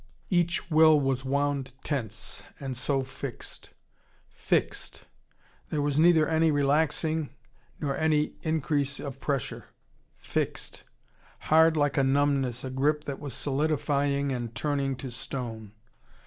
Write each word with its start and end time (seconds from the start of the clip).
Each 0.31 0.71
will 0.71 0.99
was 0.99 1.23
wound 1.23 1.73
tense, 1.83 2.41
and 2.59 2.75
so 2.75 3.03
fixed. 3.03 3.69
Fixed! 4.31 5.05
There 5.69 5.83
was 5.83 5.99
neither 5.99 6.27
any 6.27 6.49
relaxing 6.49 7.29
or 7.83 7.95
any 7.95 8.33
increase 8.41 8.99
of 8.99 9.19
pressure. 9.19 9.65
Fixed. 10.17 10.81
Hard 11.51 11.77
like 11.77 11.99
a 11.99 12.03
numbness, 12.03 12.63
a 12.63 12.71
grip 12.71 13.03
that 13.03 13.19
was 13.19 13.35
solidifying 13.35 14.31
and 14.31 14.55
turning 14.55 14.95
to 14.95 15.11
stone. 15.11 15.71